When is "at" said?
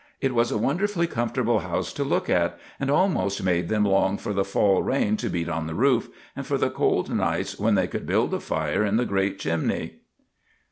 2.27-2.57